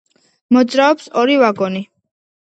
მოძრაობს 0.55 1.11
ორი 1.23 1.35
ვაგონი. 1.43 1.83